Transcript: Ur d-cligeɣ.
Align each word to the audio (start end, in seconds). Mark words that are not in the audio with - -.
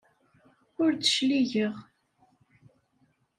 Ur 0.83 0.91
d-cligeɣ. 0.93 1.75